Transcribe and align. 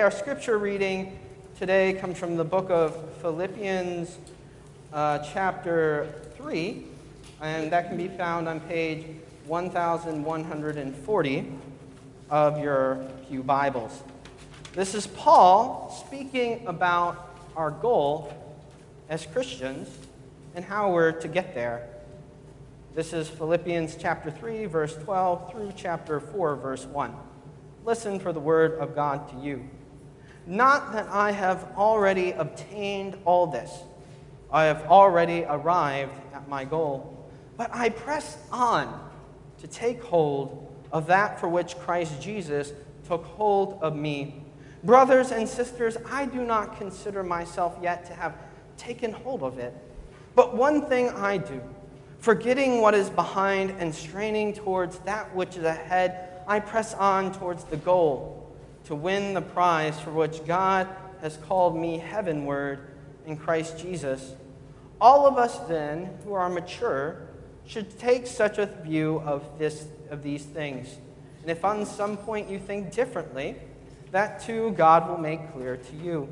Our 0.00 0.10
scripture 0.10 0.58
reading 0.58 1.16
today 1.56 1.92
comes 1.94 2.18
from 2.18 2.36
the 2.36 2.44
book 2.44 2.68
of 2.68 2.96
Philippians, 3.22 4.18
uh, 4.92 5.20
chapter 5.20 6.12
3, 6.36 6.84
and 7.40 7.72
that 7.72 7.88
can 7.88 7.96
be 7.96 8.08
found 8.08 8.48
on 8.48 8.58
page 8.60 9.06
1140 9.46 11.52
of 12.28 12.58
your 12.58 13.08
Pew 13.28 13.44
Bibles. 13.44 14.02
This 14.72 14.96
is 14.96 15.06
Paul 15.06 15.94
speaking 16.06 16.66
about 16.66 17.38
our 17.56 17.70
goal 17.70 18.34
as 19.08 19.24
Christians 19.24 19.88
and 20.56 20.64
how 20.64 20.92
we're 20.92 21.12
to 21.12 21.28
get 21.28 21.54
there. 21.54 21.88
This 22.96 23.12
is 23.12 23.28
Philippians 23.28 23.96
chapter 23.96 24.30
3, 24.30 24.66
verse 24.66 24.96
12 24.96 25.52
through 25.52 25.72
chapter 25.76 26.18
4, 26.20 26.56
verse 26.56 26.84
1. 26.84 27.14
Listen 27.84 28.18
for 28.18 28.32
the 28.32 28.40
word 28.40 28.78
of 28.80 28.94
God 28.94 29.28
to 29.30 29.36
you. 29.36 29.68
Not 30.46 30.92
that 30.92 31.08
I 31.08 31.32
have 31.32 31.68
already 31.76 32.32
obtained 32.32 33.16
all 33.24 33.46
this, 33.46 33.82
I 34.50 34.64
have 34.64 34.82
already 34.86 35.44
arrived 35.48 36.14
at 36.32 36.48
my 36.48 36.64
goal, 36.64 37.28
but 37.56 37.70
I 37.72 37.88
press 37.88 38.38
on 38.52 39.10
to 39.60 39.66
take 39.66 40.02
hold 40.02 40.72
of 40.92 41.06
that 41.06 41.40
for 41.40 41.48
which 41.48 41.76
Christ 41.78 42.20
Jesus 42.20 42.72
took 43.06 43.24
hold 43.24 43.78
of 43.82 43.96
me. 43.96 44.42
Brothers 44.84 45.32
and 45.32 45.48
sisters, 45.48 45.96
I 46.10 46.26
do 46.26 46.44
not 46.44 46.76
consider 46.76 47.22
myself 47.22 47.78
yet 47.82 48.04
to 48.06 48.14
have 48.14 48.36
taken 48.76 49.12
hold 49.12 49.42
of 49.42 49.58
it. 49.58 49.74
But 50.34 50.56
one 50.56 50.86
thing 50.86 51.08
I 51.10 51.38
do 51.38 51.60
Forgetting 52.24 52.80
what 52.80 52.94
is 52.94 53.10
behind 53.10 53.72
and 53.78 53.94
straining 53.94 54.54
towards 54.54 54.98
that 55.00 55.34
which 55.36 55.58
is 55.58 55.64
ahead, 55.64 56.40
I 56.48 56.58
press 56.58 56.94
on 56.94 57.34
towards 57.34 57.64
the 57.64 57.76
goal 57.76 58.43
to 58.84 58.94
win 58.94 59.34
the 59.34 59.42
prize 59.42 59.98
for 60.00 60.10
which 60.10 60.44
God 60.44 60.88
has 61.20 61.36
called 61.38 61.76
me 61.76 61.98
heavenward 61.98 62.80
in 63.26 63.36
Christ 63.36 63.78
Jesus. 63.78 64.34
All 65.00 65.26
of 65.26 65.38
us, 65.38 65.58
then, 65.60 66.10
who 66.24 66.34
are 66.34 66.48
mature, 66.48 67.28
should 67.66 67.98
take 67.98 68.26
such 68.26 68.58
a 68.58 68.66
view 68.66 69.22
of, 69.24 69.58
this, 69.58 69.86
of 70.10 70.22
these 70.22 70.44
things. 70.44 70.98
And 71.42 71.50
if 71.50 71.64
on 71.64 71.84
some 71.86 72.16
point 72.16 72.48
you 72.48 72.58
think 72.58 72.92
differently, 72.92 73.56
that 74.10 74.40
too 74.40 74.72
God 74.72 75.08
will 75.08 75.18
make 75.18 75.52
clear 75.52 75.76
to 75.76 75.96
you. 75.96 76.28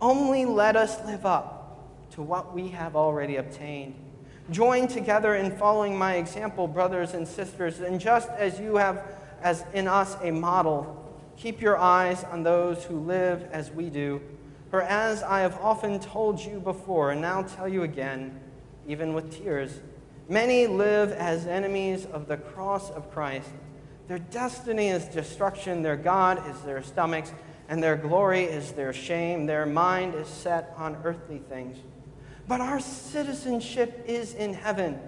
Only 0.00 0.44
let 0.44 0.76
us 0.76 1.04
live 1.04 1.26
up 1.26 2.10
to 2.12 2.22
what 2.22 2.54
we 2.54 2.68
have 2.68 2.96
already 2.96 3.36
obtained. 3.36 3.94
Join 4.50 4.88
together 4.88 5.34
in 5.34 5.56
following 5.56 5.96
my 5.96 6.16
example, 6.16 6.68
brothers 6.68 7.14
and 7.14 7.26
sisters, 7.26 7.80
and 7.80 7.98
just 7.98 8.28
as 8.30 8.60
you 8.60 8.76
have 8.76 9.02
as 9.42 9.64
in 9.72 9.88
us 9.88 10.16
a 10.22 10.30
model, 10.30 11.03
keep 11.36 11.60
your 11.60 11.76
eyes 11.76 12.24
on 12.24 12.42
those 12.42 12.84
who 12.84 12.98
live 12.98 13.48
as 13.52 13.70
we 13.70 13.90
do. 13.90 14.20
For 14.70 14.82
as 14.82 15.22
I 15.22 15.40
have 15.40 15.58
often 15.60 16.00
told 16.00 16.40
you 16.40 16.60
before, 16.60 17.12
and 17.12 17.20
now 17.20 17.42
tell 17.42 17.68
you 17.68 17.82
again, 17.82 18.40
even 18.88 19.14
with 19.14 19.30
tears, 19.30 19.80
many 20.28 20.66
live 20.66 21.12
as 21.12 21.46
enemies 21.46 22.06
of 22.06 22.26
the 22.26 22.36
cross 22.36 22.90
of 22.90 23.10
Christ. 23.10 23.48
Their 24.08 24.18
destiny 24.18 24.88
is 24.88 25.04
destruction, 25.06 25.82
their 25.82 25.96
God 25.96 26.42
is 26.50 26.60
their 26.62 26.82
stomachs, 26.82 27.32
and 27.68 27.82
their 27.82 27.96
glory 27.96 28.44
is 28.44 28.72
their 28.72 28.92
shame. 28.92 29.46
Their 29.46 29.64
mind 29.64 30.14
is 30.14 30.28
set 30.28 30.74
on 30.76 30.96
earthly 31.04 31.38
things. 31.38 31.78
But 32.46 32.60
our 32.60 32.80
citizenship 32.80 34.04
is 34.06 34.34
in 34.34 34.52
heaven, 34.52 34.98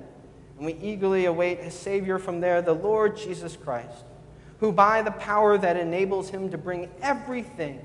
and 0.57 0.67
we 0.67 0.75
eagerly 0.75 1.27
await 1.27 1.61
a 1.61 1.71
Savior 1.71 2.19
from 2.19 2.41
there, 2.41 2.63
the 2.63 2.73
Lord 2.73 3.17
Jesus 3.17 3.57
Christ, 3.57 4.05
who 4.61 4.73
by 4.73 5.03
the 5.03 5.11
power 5.11 5.59
that 5.59 5.77
enables 5.77 6.31
him 6.31 6.51
to 6.51 6.59
bring 6.59 6.89
everything 7.03 7.81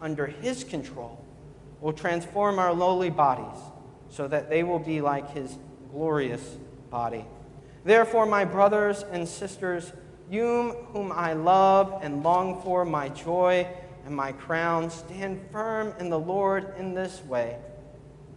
under 0.00 0.26
his 0.26 0.64
control 0.64 1.24
will 1.80 1.92
transform 1.92 2.58
our 2.58 2.72
lowly 2.72 3.10
bodies 3.10 3.60
so 4.10 4.28
that 4.28 4.50
they 4.50 4.62
will 4.62 4.78
be 4.78 5.00
like 5.00 5.30
his 5.30 5.56
glorious 5.90 6.58
body. 6.90 7.24
Therefore, 7.84 8.26
my 8.26 8.44
brothers 8.44 9.04
and 9.10 9.26
sisters, 9.26 9.92
you 10.30 10.76
whom 10.92 11.10
I 11.12 11.32
love 11.32 12.00
and 12.02 12.22
long 12.22 12.62
for, 12.62 12.84
my 12.84 13.08
joy 13.08 13.66
and 14.04 14.14
my 14.14 14.32
crown, 14.32 14.90
stand 14.90 15.40
firm 15.50 15.94
in 15.98 16.10
the 16.10 16.18
Lord 16.18 16.74
in 16.78 16.94
this 16.94 17.22
way. 17.24 17.58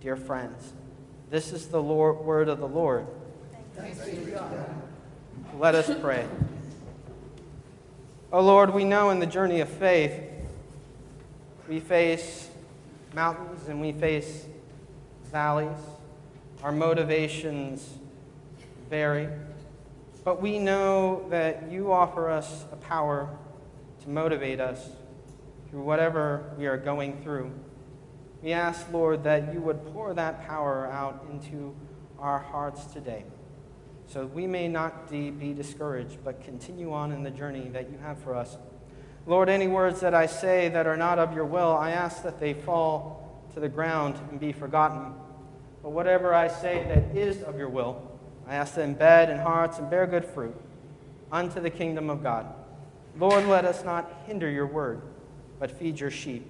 Dear 0.01 0.15
friends, 0.15 0.73
this 1.29 1.51
is 1.51 1.67
the 1.67 1.81
Lord, 1.81 2.17
word 2.25 2.47
of 2.47 2.59
the 2.59 2.67
Lord. 2.67 3.07
Let 5.57 5.75
us 5.75 5.91
pray. 5.99 6.25
Oh 8.33 8.41
Lord, 8.41 8.73
we 8.73 8.83
know 8.83 9.11
in 9.11 9.19
the 9.19 9.27
journey 9.27 9.61
of 9.61 9.69
faith 9.69 10.19
we 11.69 11.79
face 11.79 12.49
mountains 13.13 13.67
and 13.67 13.79
we 13.79 13.91
face 13.91 14.47
valleys. 15.31 15.77
Our 16.63 16.71
motivations 16.71 17.87
vary. 18.89 19.29
But 20.23 20.41
we 20.41 20.57
know 20.57 21.27
that 21.29 21.71
you 21.71 21.91
offer 21.91 22.31
us 22.31 22.65
a 22.71 22.75
power 22.77 23.29
to 24.01 24.09
motivate 24.09 24.59
us 24.59 24.89
through 25.69 25.83
whatever 25.83 26.51
we 26.57 26.65
are 26.65 26.77
going 26.77 27.21
through. 27.21 27.51
We 28.41 28.53
ask, 28.53 28.91
Lord, 28.91 29.23
that 29.23 29.53
you 29.53 29.61
would 29.61 29.93
pour 29.93 30.15
that 30.15 30.47
power 30.47 30.87
out 30.87 31.27
into 31.31 31.75
our 32.17 32.39
hearts 32.39 32.85
today 32.85 33.23
so 34.07 34.25
we 34.27 34.47
may 34.47 34.67
not 34.67 35.09
be 35.09 35.53
discouraged, 35.53 36.23
but 36.23 36.43
continue 36.43 36.93
on 36.93 37.11
in 37.11 37.23
the 37.23 37.31
journey 37.31 37.69
that 37.69 37.89
you 37.89 37.97
have 37.97 38.17
for 38.19 38.35
us. 38.35 38.57
Lord, 39.27 39.49
any 39.49 39.67
words 39.67 40.01
that 40.01 40.13
I 40.13 40.27
say 40.27 40.69
that 40.69 40.85
are 40.85 40.97
not 40.97 41.17
of 41.17 41.33
your 41.33 41.45
will, 41.45 41.75
I 41.75 41.91
ask 41.91 42.21
that 42.23 42.39
they 42.39 42.53
fall 42.53 43.43
to 43.53 43.59
the 43.59 43.69
ground 43.69 44.19
and 44.29 44.39
be 44.39 44.51
forgotten. 44.51 45.13
But 45.81 45.89
whatever 45.91 46.33
I 46.33 46.47
say 46.47 46.85
that 46.87 47.17
is 47.19 47.41
of 47.41 47.57
your 47.57 47.69
will, 47.69 48.01
I 48.47 48.55
ask 48.55 48.75
to 48.75 48.81
embed 48.81 49.29
in 49.29 49.39
hearts 49.39 49.79
and 49.79 49.89
bear 49.89 50.05
good 50.05 50.25
fruit 50.25 50.55
unto 51.31 51.59
the 51.59 51.71
kingdom 51.71 52.09
of 52.09 52.21
God. 52.21 52.53
Lord, 53.17 53.45
let 53.47 53.65
us 53.65 53.83
not 53.83 54.23
hinder 54.27 54.49
your 54.49 54.67
word, 54.67 55.01
but 55.59 55.71
feed 55.71 55.99
your 55.99 56.11
sheep. 56.11 56.47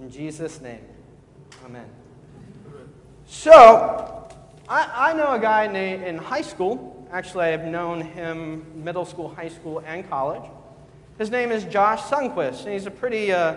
In 0.00 0.10
Jesus' 0.10 0.60
name. 0.60 0.80
Amen. 1.64 1.88
So, 3.26 4.28
I, 4.68 5.10
I 5.10 5.12
know 5.14 5.32
a 5.32 5.38
guy 5.38 5.64
in, 5.64 5.74
in 5.76 6.18
high 6.18 6.42
school. 6.42 7.06
Actually, 7.10 7.46
I've 7.46 7.64
known 7.64 8.00
him 8.00 8.64
middle 8.84 9.04
school, 9.04 9.28
high 9.28 9.48
school, 9.48 9.82
and 9.86 10.08
college. 10.08 10.48
His 11.18 11.30
name 11.30 11.50
is 11.50 11.64
Josh 11.64 12.00
Sundquist, 12.02 12.64
and 12.64 12.72
he's 12.72 12.86
a 12.86 12.90
pretty 12.90 13.32
uh, 13.32 13.56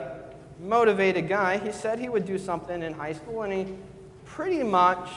motivated 0.60 1.30
guy. 1.30 1.58
He 1.58 1.72
said 1.72 2.00
he 2.00 2.10
would 2.10 2.26
do 2.26 2.38
something 2.38 2.82
in 2.82 2.94
high 2.94 3.14
school, 3.14 3.44
and 3.44 3.54
he 3.54 3.74
pretty 4.26 4.64
much 4.64 5.10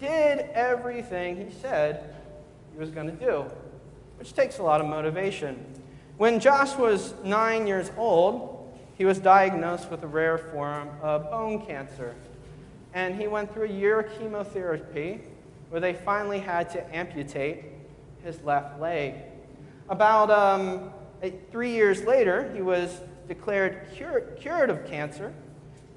did 0.00 0.40
everything 0.54 1.36
he 1.36 1.52
said 1.60 2.14
he 2.72 2.78
was 2.78 2.90
going 2.90 3.06
to 3.06 3.24
do, 3.24 3.44
which 4.18 4.32
takes 4.34 4.58
a 4.58 4.62
lot 4.62 4.80
of 4.80 4.86
motivation. 4.86 5.64
When 6.18 6.40
Josh 6.40 6.76
was 6.76 7.14
nine 7.24 7.66
years 7.66 7.90
old, 7.96 8.72
he 8.96 9.04
was 9.04 9.18
diagnosed 9.18 9.90
with 9.90 10.02
a 10.02 10.06
rare 10.06 10.38
form 10.38 10.88
of 11.02 11.30
bone 11.30 11.66
cancer 11.66 12.14
and 12.94 13.14
he 13.14 13.26
went 13.26 13.52
through 13.52 13.64
a 13.64 13.72
year 13.72 14.00
of 14.00 14.18
chemotherapy 14.18 15.20
where 15.72 15.80
they 15.80 15.94
finally 15.94 16.38
had 16.38 16.68
to 16.68 16.94
amputate 16.94 17.64
his 18.22 18.42
left 18.42 18.78
leg. 18.78 19.14
About 19.88 20.30
um, 20.30 20.90
three 21.50 21.72
years 21.72 22.04
later, 22.04 22.52
he 22.54 22.60
was 22.60 23.00
declared 23.26 23.88
cure, 23.94 24.20
cured 24.38 24.68
of 24.68 24.84
cancer. 24.86 25.32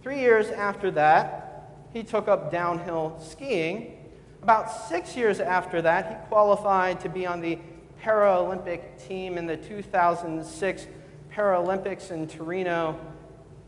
Three 0.02 0.20
years 0.20 0.48
after 0.48 0.92
that, 0.92 1.74
he 1.92 2.04
took 2.04 2.30
up 2.30 2.50
downhill 2.50 3.20
skiing. 3.22 3.98
About 4.42 4.72
six 4.72 5.18
years 5.18 5.42
after 5.42 5.82
that, 5.82 6.08
he 6.08 6.28
qualified 6.30 7.02
to 7.02 7.10
be 7.10 7.26
on 7.26 7.42
the 7.42 7.60
Paralympic 8.02 9.06
team 9.06 9.38
in 9.38 9.46
the 9.46 9.58
2006 9.58 10.88
Paralympics 11.34 12.12
in 12.12 12.30
Torino, 12.30 12.98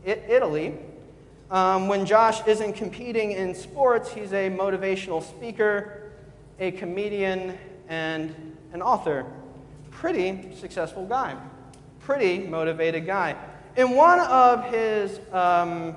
Italy. 0.06 0.74
Um, 1.50 1.88
when 1.88 2.04
Josh 2.04 2.46
isn't 2.46 2.74
competing 2.74 3.32
in 3.32 3.54
sports, 3.54 4.12
he's 4.12 4.34
a 4.34 4.50
motivational 4.50 5.22
speaker, 5.22 6.07
a 6.58 6.70
comedian, 6.72 7.56
and 7.88 8.34
an 8.72 8.82
author. 8.82 9.24
Pretty 9.90 10.54
successful 10.54 11.06
guy. 11.06 11.36
Pretty 12.00 12.38
motivated 12.38 13.06
guy. 13.06 13.36
In 13.76 13.92
one 13.92 14.20
of 14.20 14.64
his 14.70 15.20
um, 15.32 15.96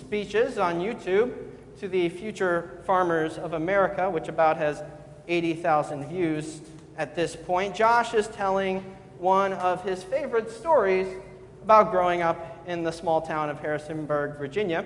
speeches 0.00 0.58
on 0.58 0.80
YouTube 0.80 1.34
to 1.80 1.88
the 1.88 2.08
Future 2.08 2.82
Farmers 2.86 3.38
of 3.38 3.52
America, 3.52 4.08
which 4.08 4.28
about 4.28 4.56
has 4.56 4.82
80,000 5.28 6.08
views 6.08 6.60
at 6.96 7.14
this 7.14 7.36
point, 7.36 7.74
Josh 7.74 8.14
is 8.14 8.28
telling 8.28 8.80
one 9.18 9.52
of 9.54 9.82
his 9.82 10.02
favorite 10.02 10.50
stories 10.50 11.08
about 11.62 11.90
growing 11.90 12.22
up 12.22 12.62
in 12.66 12.82
the 12.82 12.92
small 12.92 13.20
town 13.20 13.50
of 13.50 13.60
Harrisonburg, 13.60 14.38
Virginia, 14.38 14.84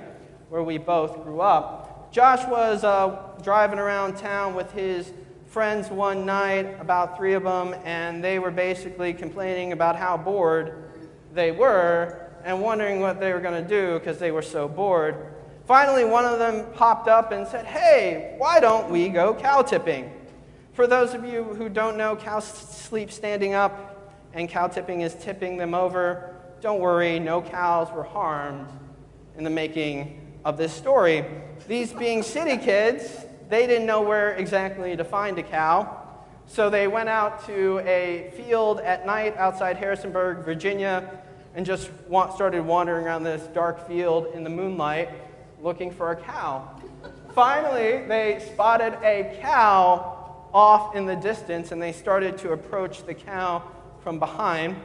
where 0.48 0.62
we 0.62 0.78
both 0.78 1.22
grew 1.24 1.40
up. 1.40 1.89
Josh 2.10 2.44
was 2.48 2.82
uh, 2.82 3.38
driving 3.40 3.78
around 3.78 4.16
town 4.16 4.56
with 4.56 4.72
his 4.72 5.12
friends 5.46 5.88
one 5.90 6.26
night, 6.26 6.80
about 6.80 7.16
three 7.16 7.34
of 7.34 7.44
them, 7.44 7.72
and 7.84 8.22
they 8.22 8.40
were 8.40 8.50
basically 8.50 9.14
complaining 9.14 9.70
about 9.70 9.94
how 9.94 10.16
bored 10.16 10.90
they 11.32 11.52
were 11.52 12.32
and 12.44 12.60
wondering 12.60 12.98
what 12.98 13.20
they 13.20 13.32
were 13.32 13.38
going 13.38 13.62
to 13.62 13.68
do 13.68 13.96
because 14.00 14.18
they 14.18 14.32
were 14.32 14.42
so 14.42 14.66
bored. 14.66 15.34
Finally, 15.66 16.04
one 16.04 16.24
of 16.24 16.40
them 16.40 16.66
popped 16.72 17.06
up 17.06 17.30
and 17.30 17.46
said, 17.46 17.64
Hey, 17.64 18.34
why 18.38 18.58
don't 18.58 18.90
we 18.90 19.08
go 19.08 19.32
cow 19.32 19.62
tipping? 19.62 20.10
For 20.72 20.88
those 20.88 21.14
of 21.14 21.24
you 21.24 21.44
who 21.44 21.68
don't 21.68 21.96
know, 21.96 22.16
cows 22.16 22.44
sleep 22.44 23.12
standing 23.12 23.54
up, 23.54 24.12
and 24.32 24.48
cow 24.48 24.66
tipping 24.66 25.02
is 25.02 25.14
tipping 25.14 25.56
them 25.56 25.74
over. 25.74 26.34
Don't 26.60 26.80
worry, 26.80 27.20
no 27.20 27.40
cows 27.40 27.88
were 27.92 28.02
harmed 28.02 28.66
in 29.36 29.44
the 29.44 29.50
making 29.50 30.19
of 30.44 30.56
this 30.56 30.72
story. 30.72 31.24
These 31.68 31.92
being 31.92 32.22
city 32.22 32.56
kids, 32.56 33.24
they 33.48 33.66
didn't 33.66 33.86
know 33.86 34.02
where 34.02 34.32
exactly 34.32 34.96
to 34.96 35.04
find 35.04 35.38
a 35.38 35.42
cow. 35.42 35.96
So 36.46 36.68
they 36.68 36.88
went 36.88 37.08
out 37.08 37.46
to 37.46 37.78
a 37.80 38.32
field 38.36 38.80
at 38.80 39.06
night 39.06 39.36
outside 39.36 39.76
Harrisonburg, 39.76 40.44
Virginia, 40.44 41.22
and 41.54 41.64
just 41.64 41.90
started 42.34 42.64
wandering 42.64 43.06
around 43.06 43.24
this 43.24 43.46
dark 43.48 43.86
field 43.86 44.28
in 44.34 44.44
the 44.44 44.50
moonlight 44.50 45.10
looking 45.62 45.90
for 45.90 46.12
a 46.12 46.16
cow. 46.16 46.68
Finally, 47.34 48.06
they 48.06 48.44
spotted 48.52 48.94
a 49.04 49.38
cow 49.40 50.46
off 50.52 50.96
in 50.96 51.06
the 51.06 51.16
distance 51.16 51.70
and 51.70 51.80
they 51.80 51.92
started 51.92 52.36
to 52.38 52.52
approach 52.52 53.04
the 53.04 53.14
cow 53.14 53.62
from 54.02 54.18
behind. 54.18 54.76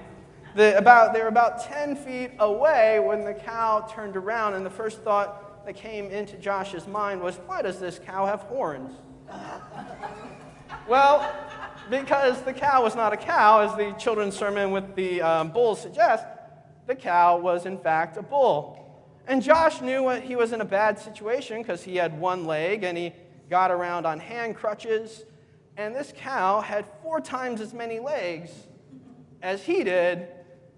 The, 0.55 0.77
about, 0.77 1.13
they 1.13 1.21
were 1.21 1.27
about 1.27 1.63
10 1.63 1.95
feet 1.95 2.31
away 2.39 2.99
when 2.99 3.25
the 3.25 3.33
cow 3.33 3.85
turned 3.91 4.15
around, 4.15 4.53
and 4.53 4.65
the 4.65 4.69
first 4.69 5.01
thought 5.01 5.44
that 5.65 5.75
came 5.75 6.11
into 6.11 6.37
Josh's 6.37 6.87
mind 6.87 7.21
was, 7.21 7.37
Why 7.45 7.61
does 7.61 7.79
this 7.79 7.99
cow 7.99 8.25
have 8.25 8.41
horns? 8.41 8.93
well, 10.87 11.33
because 11.89 12.41
the 12.43 12.53
cow 12.53 12.83
was 12.83 12.95
not 12.95 13.13
a 13.13 13.17
cow, 13.17 13.61
as 13.61 13.75
the 13.75 13.91
children's 13.99 14.35
sermon 14.35 14.71
with 14.71 14.95
the 14.95 15.21
um, 15.21 15.49
bull 15.49 15.75
suggests, 15.75 16.25
the 16.87 16.95
cow 16.95 17.39
was 17.39 17.65
in 17.65 17.77
fact 17.77 18.17
a 18.17 18.21
bull. 18.21 18.81
And 19.27 19.41
Josh 19.41 19.81
knew 19.81 20.07
he 20.09 20.35
was 20.35 20.53
in 20.53 20.61
a 20.61 20.65
bad 20.65 20.99
situation 20.99 21.61
because 21.61 21.83
he 21.83 21.95
had 21.95 22.19
one 22.19 22.45
leg 22.45 22.83
and 22.83 22.95
he 22.95 23.11
got 23.49 23.71
around 23.71 24.05
on 24.05 24.19
hand 24.19 24.55
crutches. 24.55 25.25
And 25.77 25.95
this 25.95 26.13
cow 26.15 26.61
had 26.61 26.85
four 27.01 27.19
times 27.19 27.59
as 27.59 27.73
many 27.73 27.99
legs 27.99 28.51
as 29.41 29.63
he 29.63 29.83
did. 29.83 30.27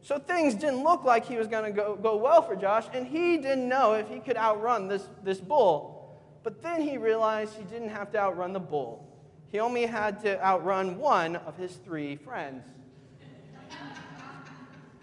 So 0.07 0.17
things 0.17 0.55
didn't 0.55 0.83
look 0.83 1.03
like 1.03 1.25
he 1.25 1.35
was 1.35 1.47
going 1.47 1.65
to 1.65 1.71
go, 1.71 1.97
go 1.97 2.15
well 2.15 2.41
for 2.41 2.55
Josh. 2.55 2.85
And 2.93 3.05
he 3.05 3.35
didn't 3.35 3.67
know 3.67 3.91
if 3.93 4.07
he 4.07 4.19
could 4.19 4.37
outrun 4.37 4.87
this, 4.87 5.03
this 5.21 5.37
bull. 5.37 6.17
But 6.43 6.61
then 6.63 6.81
he 6.81 6.97
realized 6.97 7.55
he 7.55 7.65
didn't 7.65 7.89
have 7.89 8.11
to 8.13 8.17
outrun 8.17 8.53
the 8.53 8.59
bull, 8.59 9.05
he 9.51 9.59
only 9.59 9.85
had 9.85 10.21
to 10.21 10.41
outrun 10.41 10.97
one 10.97 11.35
of 11.35 11.57
his 11.57 11.73
three 11.75 12.15
friends 12.15 12.63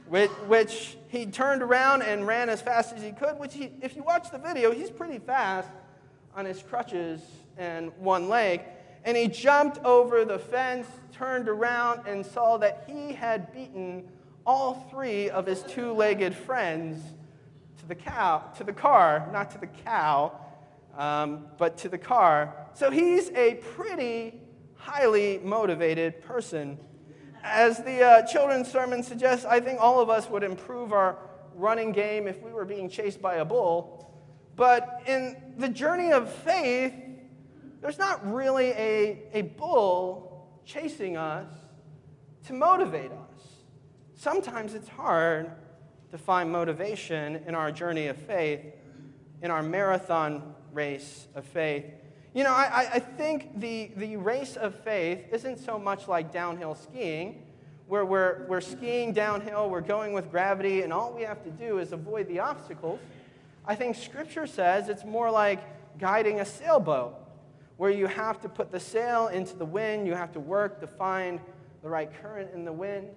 which, 0.09 0.31
which 0.47 0.97
he 1.09 1.27
turned 1.27 1.62
around 1.62 2.03
and 2.03 2.27
ran 2.27 2.49
as 2.49 2.61
fast 2.61 2.95
as 2.95 3.03
he 3.03 3.12
could, 3.12 3.39
which 3.39 3.55
he, 3.55 3.73
if 3.81 3.97
you 3.97 4.03
watch 4.03 4.31
the 4.31 4.39
video, 4.39 4.71
he's 4.71 4.91
pretty 4.91 5.19
fast 5.19 5.69
on 6.35 6.45
his 6.45 6.62
crutches 6.62 7.21
and 7.56 7.91
one 7.99 8.29
leg. 8.29 8.61
And 9.05 9.17
he 9.17 9.29
jumped 9.29 9.79
over 9.85 10.25
the 10.25 10.39
fence, 10.39 10.87
turned 11.12 11.49
around, 11.49 12.06
and 12.06 12.25
saw 12.25 12.56
that 12.59 12.85
he 12.87 13.12
had 13.12 13.53
beaten 13.53 14.05
all 14.46 14.87
three 14.91 15.31
of 15.31 15.46
his 15.46 15.62
two 15.62 15.93
legged 15.93 16.35
friends 16.35 17.02
to 17.79 17.87
the 17.87 17.94
cow, 17.94 18.38
to 18.56 18.64
the 18.64 18.73
car, 18.73 19.29
not 19.32 19.50
to 19.52 19.58
the 19.58 19.67
cow, 19.67 20.32
um, 20.96 21.46
but 21.58 21.79
to 21.79 21.88
the 21.88 21.99
car. 21.99 22.55
So 22.75 22.91
he's 22.91 23.31
a 23.31 23.55
pretty 23.55 24.41
highly 24.76 25.38
motivated 25.43 26.23
person 26.23 26.79
as 27.44 27.82
the 27.85 28.02
uh, 28.02 28.23
children's 28.26 28.73
sermon 28.73 29.02
suggests, 29.02 29.44
I 29.44 29.61
think 29.61 29.79
all 29.79 30.00
of 30.00 30.08
us 30.08 30.29
would 30.31 30.43
improve 30.43 30.93
our 30.94 31.19
running 31.55 31.93
game 31.93 32.26
if 32.26 32.43
we 32.43 32.52
were 32.52 32.64
being 32.64 32.88
chased 32.88 33.20
by 33.20 33.37
a 33.37 33.44
bull. 33.44 34.11
But 34.56 35.02
in 35.06 35.37
the 35.58 35.69
journey 35.69 36.12
of 36.12 36.32
faith, 36.32 36.94
there's 37.82 37.99
not 37.99 38.32
really 38.32 38.69
a, 38.69 39.25
a 39.35 39.43
bull 39.43 40.49
chasing 40.64 41.19
us 41.19 41.46
to 42.46 42.55
motivate 42.55 43.12
us. 43.12 43.54
Sometimes 44.17 44.75
it's 44.75 44.89
hard 44.89 45.51
to 46.11 46.19
find 46.19 46.51
motivation 46.51 47.43
in 47.47 47.55
our 47.55 47.73
journey 47.73 48.07
of 48.07 48.17
faith, 48.17 48.61
in 49.43 49.51
our 49.51 49.63
marathon 49.63 50.55
race 50.73 51.27
of 51.35 51.45
faith. 51.45 51.85
You 52.35 52.45
know, 52.45 52.53
I, 52.53 52.89
I 52.95 52.99
think 52.99 53.61
the, 53.61 53.91
the 53.97 54.17
race 54.17 54.57
of 54.57 54.75
faith 54.75 55.21
isn't 55.33 55.59
so 55.59 55.79
much 55.79 56.09
like 56.09 56.33
downhill 56.33 56.75
skiing, 56.75 57.43
where 57.87 58.05
we're, 58.05 58.47
we're 58.49 58.61
skiing 58.61 59.13
downhill, 59.13 59.69
we're 59.69 59.81
going 59.81 60.13
with 60.13 60.31
gravity, 60.31 60.83
and 60.83 60.93
all 60.93 61.13
we 61.13 61.23
have 61.23 61.43
to 61.45 61.51
do 61.51 61.79
is 61.79 61.93
avoid 61.93 62.29
the 62.29 62.41
obstacles. 62.41 62.99
I 63.67 63.75
think 63.75 63.97
Scripture 63.97 64.47
says 64.47 64.89
it's 64.89 65.05
more 65.05 65.31
like 65.31 65.99
guiding 65.99 66.41
a 66.41 66.45
sailboat, 66.45 67.15
where 67.77 67.91
you 67.91 68.07
have 68.07 68.41
to 68.43 68.49
put 68.49 68.71
the 68.71 68.81
sail 68.81 69.29
into 69.29 69.57
the 69.57 69.65
wind, 69.65 70.07
you 70.07 70.15
have 70.15 70.33
to 70.33 70.41
work 70.41 70.81
to 70.81 70.87
find 70.87 71.41
the 71.83 71.89
right 71.89 72.11
current 72.23 72.51
in 72.55 72.65
the 72.65 72.73
wind. 72.73 73.09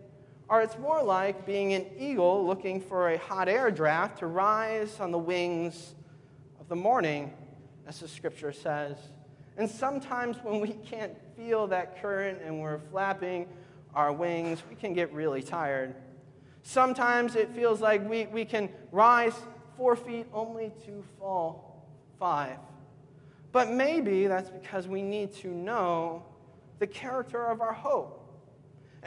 Or 0.49 0.61
it's 0.61 0.77
more 0.77 1.03
like 1.03 1.45
being 1.45 1.73
an 1.73 1.85
eagle 1.97 2.45
looking 2.45 2.79
for 2.79 3.09
a 3.09 3.17
hot 3.17 3.49
air 3.49 3.69
draft 3.69 4.19
to 4.19 4.27
rise 4.27 4.99
on 4.99 5.11
the 5.11 5.17
wings 5.17 5.93
of 6.59 6.69
the 6.69 6.75
morning 6.75 7.33
as 7.85 7.99
the 7.99 8.07
scripture 8.07 8.53
says. 8.53 8.97
And 9.57 9.69
sometimes 9.69 10.37
when 10.43 10.61
we 10.61 10.69
can't 10.69 11.13
feel 11.35 11.67
that 11.67 12.01
current 12.01 12.39
and 12.43 12.61
we're 12.61 12.79
flapping 12.91 13.47
our 13.93 14.13
wings, 14.13 14.61
we 14.69 14.75
can 14.75 14.93
get 14.93 15.11
really 15.11 15.41
tired. 15.41 15.95
Sometimes 16.63 17.35
it 17.35 17.49
feels 17.55 17.81
like 17.81 18.07
we, 18.07 18.27
we 18.27 18.45
can 18.45 18.69
rise 18.91 19.33
four 19.75 19.95
feet 19.95 20.27
only 20.33 20.71
to 20.85 21.03
fall 21.19 21.87
five. 22.19 22.57
But 23.51 23.71
maybe 23.71 24.27
that's 24.27 24.49
because 24.49 24.87
we 24.87 25.01
need 25.01 25.33
to 25.35 25.47
know 25.47 26.23
the 26.79 26.87
character 26.87 27.45
of 27.45 27.61
our 27.61 27.73
hope. 27.73 28.26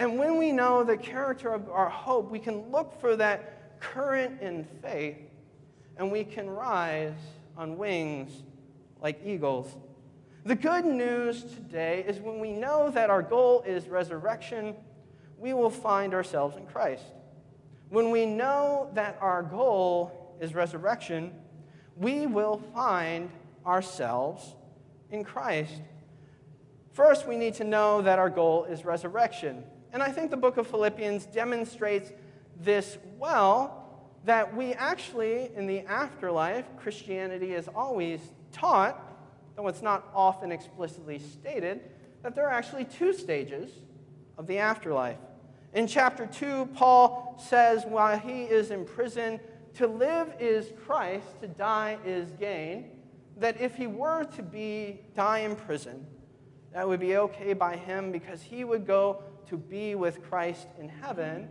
And 0.01 0.19
when 0.19 0.39
we 0.39 0.51
know 0.51 0.83
the 0.83 0.97
character 0.97 1.53
of 1.53 1.69
our 1.69 1.91
hope, 1.91 2.31
we 2.31 2.39
can 2.39 2.71
look 2.71 2.99
for 3.03 3.17
that 3.17 3.79
current 3.81 4.41
in 4.41 4.65
faith 4.81 5.19
and 5.99 6.11
we 6.11 6.25
can 6.25 6.49
rise 6.49 7.13
on 7.55 7.77
wings 7.77 8.43
like 9.03 9.21
eagles. 9.23 9.77
The 10.47 10.55
good 10.55 10.87
news 10.87 11.45
today 11.45 12.03
is 12.09 12.19
when 12.19 12.41
we 12.41 12.51
know 12.51 12.91
that 12.93 13.11
our 13.11 13.21
goal 13.21 13.63
is 13.67 13.89
resurrection, 13.89 14.75
we 15.37 15.53
will 15.53 15.69
find 15.69 16.15
ourselves 16.15 16.57
in 16.57 16.65
Christ. 16.65 17.05
When 17.91 18.11
we 18.11 18.25
know 18.25 18.91
that 18.95 19.19
our 19.21 19.43
goal 19.43 20.35
is 20.41 20.55
resurrection, 20.55 21.31
we 21.95 22.27
will 22.27 22.63
find 22.73 23.31
ourselves 23.67 24.55
in 25.11 25.25
Christ. 25.25 25.83
First, 26.93 27.29
we 27.29 27.37
need 27.37 27.53
to 27.57 27.65
know 27.65 28.01
that 28.01 28.19
our 28.19 28.31
goal 28.31 28.65
is 28.65 28.87
resurrection. 28.87 29.63
And 29.93 30.03
I 30.03 30.11
think 30.11 30.31
the 30.31 30.37
book 30.37 30.57
of 30.57 30.67
Philippians 30.67 31.27
demonstrates 31.27 32.13
this 32.61 32.99
well 33.19 33.77
that 34.25 34.55
we 34.55 34.75
actually, 34.75 35.51
in 35.57 35.67
the 35.67 35.81
afterlife, 35.81 36.65
Christianity 36.77 37.53
is 37.53 37.69
always 37.69 38.21
taught, 38.53 39.01
though 39.57 39.67
it's 39.69 39.83
not 39.83 40.09
often 40.15 40.53
explicitly 40.53 41.19
stated, 41.19 41.81
that 42.23 42.35
there 42.35 42.47
are 42.47 42.53
actually 42.53 42.85
two 42.85 43.13
stages 43.13 43.71
of 44.37 44.47
the 44.47 44.59
afterlife. 44.59 45.17
In 45.73 45.87
chapter 45.87 46.27
2, 46.27 46.67
Paul 46.75 47.37
says, 47.39 47.85
while 47.87 48.19
he 48.19 48.43
is 48.43 48.71
in 48.71 48.85
prison, 48.85 49.41
to 49.75 49.87
live 49.87 50.35
is 50.39 50.73
Christ, 50.85 51.41
to 51.41 51.49
die 51.49 51.99
is 52.05 52.31
gain. 52.33 52.91
That 53.37 53.61
if 53.61 53.77
he 53.77 53.87
were 53.87 54.25
to 54.37 54.43
be 54.43 55.01
die 55.15 55.41
in 55.41 55.57
prison, 55.57 56.07
that 56.73 56.87
would 56.87 57.01
be 57.01 57.17
okay 57.17 57.53
by 57.53 57.77
him 57.77 58.13
because 58.13 58.43
he 58.43 58.65
would 58.65 58.87
go 58.87 59.23
to 59.51 59.57
be 59.57 59.95
with 59.95 60.23
Christ 60.23 60.69
in 60.79 60.89
heaven, 60.89 61.49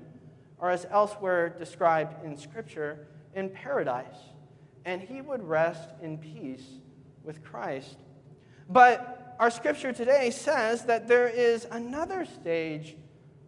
or 0.58 0.72
as 0.72 0.88
elsewhere 0.90 1.50
described 1.50 2.26
in 2.26 2.38
Scripture, 2.38 3.08
in 3.36 3.50
paradise. 3.50 4.18
And 4.86 5.02
he 5.02 5.22
would 5.22 5.44
rest 5.44 5.90
in 6.02 6.18
peace 6.18 6.66
with 7.24 7.44
Christ. 7.44 7.98
But 8.70 9.36
our 9.40 9.50
scripture 9.50 9.92
today 9.92 10.32
says 10.32 10.86
that 10.86 11.08
there 11.08 11.28
is 11.28 11.68
another 11.72 12.26
stage 12.26 12.96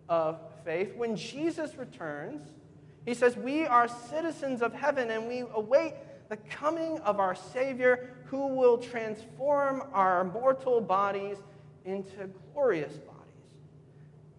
of 0.10 0.40
faith. 0.66 0.96
When 0.96 1.16
Jesus 1.16 1.76
returns, 1.76 2.42
he 3.06 3.14
says, 3.14 3.38
We 3.38 3.66
are 3.66 3.88
citizens 3.88 4.62
of 4.62 4.74
heaven 4.74 5.10
and 5.10 5.28
we 5.28 5.44
await 5.54 5.94
the 6.30 6.38
coming 6.38 7.00
of 7.00 7.20
our 7.20 7.36
Savior 7.36 8.16
who 8.26 8.48
will 8.48 8.78
transform 8.78 9.84
our 9.94 10.24
mortal 10.24 10.82
bodies 10.82 11.38
into 11.86 12.30
glorious 12.54 12.94
bodies 12.94 13.11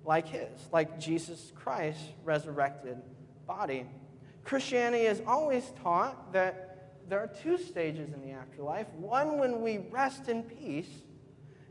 like 0.05 0.29
his, 0.29 0.49
like 0.73 0.99
Jesus 0.99 1.53
Christ's 1.55 2.03
resurrected 2.25 2.99
body. 3.47 3.87
Christianity 4.45 5.05
has 5.05 5.23
always 5.27 5.73
taught 5.83 6.33
that 6.33 6.73
there 7.09 7.21
are 7.21 7.31
two 7.43 7.59
stages 7.59 8.13
in 8.13 8.23
the 8.23 8.33
afterlife 8.33 8.89
one 8.95 9.39
when 9.39 9.61
we 9.61 9.79
rest 9.91 10.29
in 10.29 10.43
peace, 10.43 10.89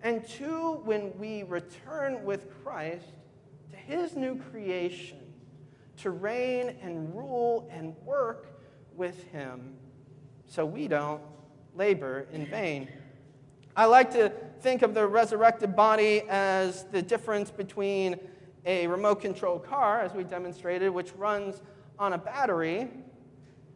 and 0.04 0.28
two 0.28 0.82
when 0.84 1.18
we 1.18 1.44
return 1.44 2.24
with 2.24 2.48
Christ 2.64 3.06
to 3.72 3.78
his 3.78 4.16
new 4.16 4.36
creation 4.52 5.20
to 5.98 6.10
reign 6.10 6.76
and 6.82 7.14
rule 7.16 7.70
and 7.72 7.96
work 8.06 8.48
with 8.96 9.24
him 9.32 9.76
so 10.48 10.66
we 10.66 10.88
don't 10.88 11.22
labor 11.76 12.28
in 12.32 12.46
vain. 12.46 12.88
I 13.76 13.86
like 13.86 14.12
to 14.12 14.34
think 14.60 14.82
of 14.82 14.94
the 14.94 15.08
resurrected 15.08 15.76
body 15.78 16.24
as 16.28 16.84
the 16.92 17.02
difference 17.02 17.52
between 17.52 18.20
a 18.66 18.86
remote 18.88 19.22
control 19.22 19.60
car, 19.60 20.02
as 20.02 20.14
we 20.14 20.26
demonstrated, 20.26 20.92
which 20.92 21.14
runs 21.14 21.62
on 21.98 22.14
a 22.14 22.18
battery, 22.18 22.90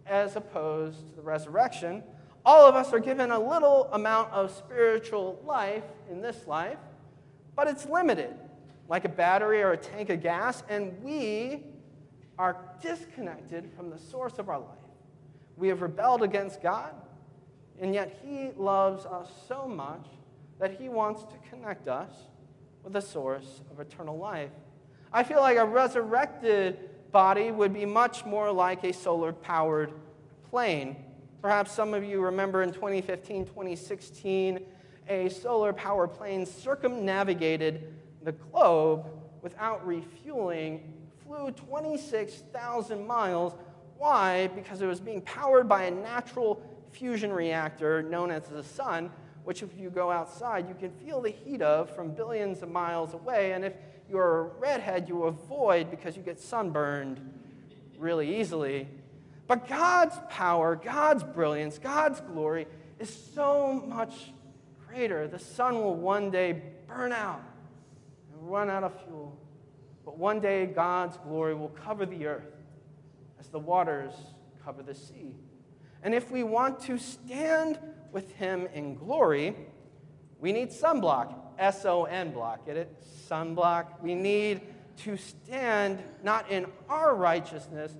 as 0.05 0.35
opposed 0.35 1.07
to 1.07 1.15
the 1.15 1.21
resurrection. 1.21 2.03
All 2.45 2.67
of 2.67 2.75
us 2.75 2.91
are 2.91 2.99
given 2.99 3.31
a 3.31 3.39
little 3.39 3.89
amount 3.93 4.31
of 4.33 4.51
spiritual 4.51 5.41
life 5.45 5.85
in 6.11 6.21
this 6.21 6.45
life, 6.45 6.77
but 7.55 7.67
it's 7.67 7.85
limited, 7.85 8.35
like 8.89 9.05
a 9.05 9.09
battery 9.09 9.63
or 9.63 9.71
a 9.71 9.77
tank 9.77 10.09
of 10.09 10.21
gas, 10.21 10.61
and 10.67 11.01
we 11.01 11.63
are 12.37 12.57
disconnected 12.81 13.71
from 13.77 13.89
the 13.89 13.97
source 13.97 14.39
of 14.39 14.49
our 14.49 14.59
life. 14.59 14.67
We 15.55 15.69
have 15.69 15.81
rebelled 15.81 16.21
against 16.21 16.61
God, 16.61 16.93
and 17.81 17.93
yet 17.93 18.19
He 18.23 18.51
loves 18.55 19.05
us 19.05 19.29
so 19.47 19.67
much 19.67 20.05
that 20.59 20.79
He 20.79 20.89
wants 20.89 21.23
to 21.23 21.49
connect 21.49 21.87
us 21.87 22.11
with 22.83 22.93
the 22.93 23.01
source 23.01 23.61
of 23.71 23.79
eternal 23.79 24.17
life. 24.17 24.51
I 25.11 25.23
feel 25.23 25.39
like 25.39 25.57
a 25.57 25.65
resurrected 25.65 26.89
body 27.11 27.51
would 27.51 27.73
be 27.73 27.85
much 27.85 28.25
more 28.25 28.51
like 28.51 28.83
a 28.83 28.93
solar 28.93 29.33
powered 29.33 29.91
plane. 30.49 30.95
Perhaps 31.41 31.71
some 31.71 31.93
of 31.93 32.03
you 32.03 32.21
remember 32.21 32.63
in 32.63 32.71
2015, 32.71 33.45
2016, 33.45 34.59
a 35.07 35.29
solar 35.29 35.71
power 35.73 36.07
plane 36.07 36.45
circumnavigated 36.45 37.93
the 38.23 38.31
globe 38.31 39.05
without 39.41 39.85
refueling, 39.85 40.93
flew 41.25 41.51
26,000 41.51 43.05
miles. 43.05 43.53
Why? 43.97 44.47
Because 44.55 44.81
it 44.81 44.87
was 44.87 44.99
being 44.99 45.21
powered 45.21 45.69
by 45.69 45.83
a 45.83 45.91
natural 45.91 46.61
fusion 46.95 47.31
reactor 47.31 48.01
known 48.01 48.31
as 48.31 48.47
the 48.47 48.63
sun, 48.63 49.11
which, 49.43 49.61
if 49.61 49.77
you 49.77 49.89
go 49.89 50.09
outside, 50.09 50.67
you 50.67 50.75
can 50.75 50.91
feel 50.91 51.21
the 51.21 51.29
heat 51.29 51.61
of 51.61 51.93
from 51.95 52.11
billions 52.11 52.63
of 52.63 52.71
miles 52.71 53.13
away. 53.13 53.51
And 53.51 53.63
if 53.63 53.73
you're 54.09 54.39
a 54.39 54.43
redhead, 54.59 55.07
you 55.07 55.23
avoid 55.23 55.91
because 55.91 56.15
you 56.15 56.23
get 56.23 56.39
sunburned 56.39 57.19
really 57.97 58.39
easily. 58.39 58.87
But 59.47 59.67
God's 59.67 60.15
power, 60.29 60.75
God's 60.75 61.23
brilliance, 61.23 61.77
God's 61.77 62.21
glory 62.21 62.65
is 62.99 63.15
so 63.35 63.83
much 63.85 64.31
greater. 64.87 65.27
The 65.27 65.39
sun 65.39 65.75
will 65.75 65.95
one 65.95 66.31
day 66.31 66.61
burn 66.87 67.11
out 67.11 67.41
and 68.33 68.49
run 68.49 68.69
out 68.69 68.83
of 68.83 68.99
fuel. 69.03 69.37
But 70.05 70.17
one 70.17 70.39
day, 70.39 70.67
God's 70.67 71.17
glory 71.17 71.55
will 71.55 71.69
cover 71.69 72.05
the 72.05 72.27
earth 72.27 72.53
as 73.39 73.47
the 73.47 73.59
waters 73.59 74.13
cover 74.63 74.83
the 74.83 74.93
sea. 74.93 75.33
And 76.05 76.13
if 76.13 76.29
we 76.29 76.43
want 76.43 76.79
to 76.81 76.99
stand 76.99 77.79
with 78.11 78.31
Him 78.33 78.67
in 78.75 78.93
glory, 78.93 79.55
we 80.39 80.53
need 80.53 80.69
sunblock, 80.69 81.33
S 81.57 81.83
O 81.83 82.03
N 82.03 82.31
block. 82.31 82.67
Get 82.67 82.77
it? 82.77 83.03
Sunblock. 83.27 84.03
We 84.03 84.13
need 84.13 84.61
to 84.97 85.17
stand 85.17 86.03
not 86.23 86.51
in 86.51 86.67
our 86.87 87.15
righteousness, 87.15 87.97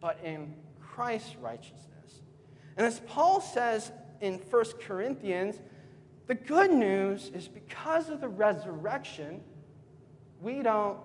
but 0.00 0.18
in 0.24 0.52
Christ's 0.80 1.36
righteousness. 1.36 2.22
And 2.76 2.84
as 2.84 2.98
Paul 3.06 3.40
says 3.40 3.92
in 4.20 4.38
1 4.50 4.64
Corinthians, 4.80 5.60
the 6.26 6.34
good 6.34 6.72
news 6.72 7.30
is 7.32 7.46
because 7.46 8.08
of 8.08 8.20
the 8.20 8.28
resurrection, 8.28 9.40
we 10.42 10.60
don't 10.60 10.98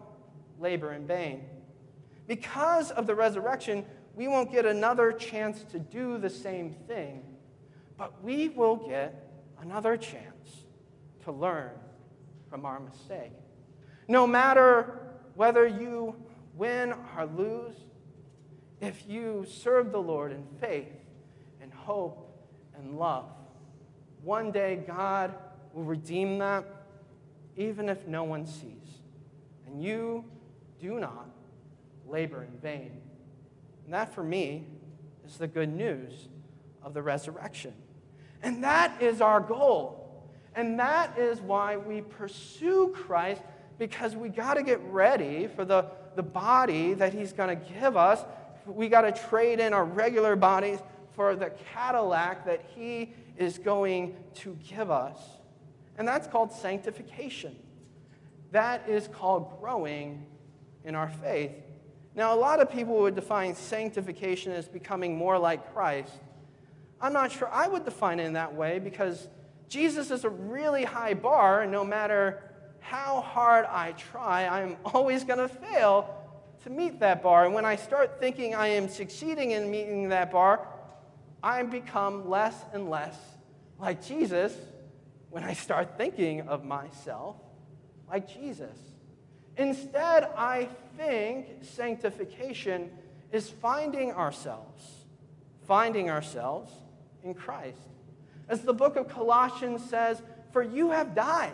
labor 0.59 0.93
in 0.93 1.05
vain. 1.05 1.43
Because 2.25 2.89
of 2.89 3.05
the 3.05 3.13
resurrection, 3.13 3.85
we 4.19 4.27
won't 4.27 4.51
get 4.51 4.65
another 4.65 5.13
chance 5.13 5.63
to 5.71 5.79
do 5.79 6.17
the 6.17 6.29
same 6.29 6.73
thing, 6.89 7.23
but 7.95 8.21
we 8.21 8.49
will 8.49 8.75
get 8.75 9.31
another 9.61 9.95
chance 9.95 10.65
to 11.23 11.31
learn 11.31 11.71
from 12.49 12.65
our 12.65 12.81
mistake. 12.81 13.31
No 14.09 14.27
matter 14.27 14.99
whether 15.35 15.65
you 15.65 16.17
win 16.57 16.93
or 17.15 17.27
lose, 17.27 17.75
if 18.81 19.07
you 19.07 19.45
serve 19.47 19.93
the 19.93 20.01
Lord 20.01 20.33
in 20.33 20.43
faith 20.59 20.91
and 21.61 21.71
hope 21.73 22.45
and 22.77 22.99
love, 22.99 23.31
one 24.21 24.51
day 24.51 24.83
God 24.85 25.33
will 25.73 25.85
redeem 25.85 26.39
that 26.39 26.65
even 27.55 27.87
if 27.87 28.05
no 28.05 28.25
one 28.25 28.45
sees. 28.45 28.99
And 29.65 29.81
you 29.81 30.25
do 30.81 30.99
not 30.99 31.29
labor 32.05 32.43
in 32.43 32.59
vain. 32.59 32.99
And 33.89 33.95
that, 33.95 34.13
for 34.13 34.23
me, 34.23 34.67
is 35.25 35.37
the 35.37 35.47
good 35.47 35.73
news 35.73 36.27
of 36.83 36.93
the 36.93 37.01
resurrection. 37.01 37.73
And 38.43 38.63
that 38.63 39.01
is 39.01 39.19
our 39.19 39.39
goal. 39.39 40.29
And 40.55 40.77
that 40.79 41.17
is 41.17 41.41
why 41.41 41.75
we 41.75 42.01
pursue 42.01 42.93
Christ, 42.95 43.41
because 43.79 44.15
we 44.15 44.29
got 44.29 44.53
to 44.53 44.61
get 44.61 44.79
ready 44.91 45.47
for 45.47 45.65
the, 45.65 45.87
the 46.15 46.21
body 46.21 46.93
that 46.93 47.15
He's 47.15 47.33
going 47.33 47.49
to 47.49 47.73
give 47.79 47.97
us. 47.97 48.23
We 48.67 48.89
got 48.89 49.01
to 49.01 49.11
trade 49.11 49.59
in 49.59 49.73
our 49.73 49.85
regular 49.85 50.35
bodies 50.35 50.77
for 51.15 51.35
the 51.35 51.51
Cadillac 51.73 52.45
that 52.45 52.63
He 52.75 53.15
is 53.37 53.57
going 53.57 54.15
to 54.35 54.55
give 54.69 54.91
us. 54.91 55.17
And 55.97 56.07
that's 56.07 56.27
called 56.27 56.51
sanctification. 56.51 57.55
That 58.51 58.87
is 58.87 59.07
called 59.07 59.59
growing 59.59 60.27
in 60.85 60.93
our 60.93 61.09
faith. 61.09 61.53
Now, 62.15 62.33
a 62.33 62.39
lot 62.39 62.59
of 62.59 62.71
people 62.71 62.99
would 62.99 63.15
define 63.15 63.55
sanctification 63.55 64.51
as 64.51 64.67
becoming 64.67 65.15
more 65.15 65.37
like 65.37 65.73
Christ. 65.73 66.13
I'm 66.99 67.13
not 67.13 67.31
sure 67.31 67.49
I 67.49 67.67
would 67.67 67.85
define 67.85 68.19
it 68.19 68.25
in 68.25 68.33
that 68.33 68.53
way 68.53 68.79
because 68.79 69.27
Jesus 69.69 70.11
is 70.11 70.25
a 70.25 70.29
really 70.29 70.83
high 70.83 71.13
bar, 71.13 71.61
and 71.61 71.71
no 71.71 71.85
matter 71.85 72.43
how 72.79 73.21
hard 73.21 73.65
I 73.65 73.91
try, 73.93 74.47
I'm 74.47 74.77
always 74.85 75.23
going 75.23 75.39
to 75.39 75.47
fail 75.47 76.15
to 76.63 76.69
meet 76.69 76.99
that 76.99 77.21
bar. 77.21 77.45
And 77.45 77.53
when 77.53 77.65
I 77.65 77.75
start 77.75 78.19
thinking 78.19 78.55
I 78.55 78.67
am 78.67 78.89
succeeding 78.89 79.51
in 79.51 79.69
meeting 79.71 80.09
that 80.09 80.31
bar, 80.31 80.67
I 81.41 81.63
become 81.63 82.29
less 82.29 82.55
and 82.73 82.89
less 82.89 83.15
like 83.79 84.05
Jesus 84.05 84.53
when 85.29 85.43
I 85.43 85.53
start 85.53 85.97
thinking 85.97 86.41
of 86.41 86.65
myself 86.65 87.37
like 88.09 88.27
Jesus. 88.27 88.77
Instead, 89.59 90.29
I 90.37 90.69
think 90.97 91.47
sanctification 91.63 92.89
is 93.33 93.49
finding 93.49 94.13
ourselves, 94.13 95.05
finding 95.67 96.09
ourselves 96.09 96.71
in 97.25 97.33
Christ. 97.33 97.81
As 98.47 98.61
the 98.61 98.73
book 98.73 98.95
of 98.95 99.09
Colossians 99.09 99.83
says, 99.83 100.21
For 100.53 100.63
you 100.63 100.91
have 100.91 101.13
died. 101.13 101.51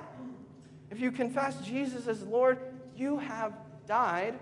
If 0.92 1.00
you 1.00 1.12
confess 1.12 1.60
Jesus 1.66 2.06
as 2.08 2.22
Lord, 2.22 2.60
you 2.96 3.18
have 3.18 3.54
died, 3.88 4.36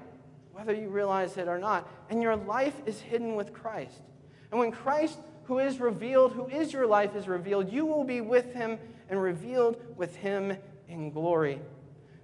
whether 0.52 0.74
you 0.74 0.90
realize 0.90 1.38
it 1.38 1.48
or 1.48 1.58
not. 1.58 1.90
And 2.10 2.22
your 2.22 2.36
life 2.36 2.76
is 2.86 3.00
hidden 3.00 3.38
with 3.38 3.54
Christ. 3.54 4.02
And 4.52 4.60
when 4.60 4.74
Christ, 4.74 5.20
who 5.46 5.60
is 5.60 5.80
revealed, 5.80 6.34
who 6.34 6.48
is 6.50 6.74
your 6.74 6.86
life, 6.86 7.16
is 7.16 7.30
revealed, 7.30 7.72
you 7.72 7.86
will 7.86 8.04
be 8.04 8.20
with 8.20 8.54
him 8.54 8.78
and 9.10 9.22
revealed 9.22 9.82
with 9.96 10.18
him 10.18 10.58
in 10.90 11.12
glory. 11.12 11.62